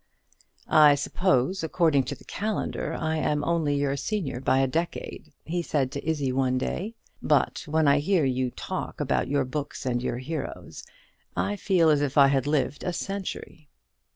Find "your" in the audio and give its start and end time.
3.75-3.95, 9.27-9.45, 10.01-10.17